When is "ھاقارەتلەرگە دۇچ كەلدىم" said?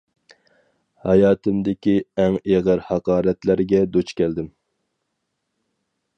2.89-4.51